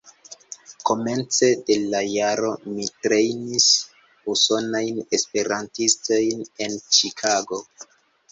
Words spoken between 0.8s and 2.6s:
Komence de la jaro